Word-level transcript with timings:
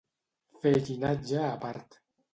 Fer 0.63 0.73
llinatge 0.89 1.41
a 1.51 1.55
part. 1.67 2.03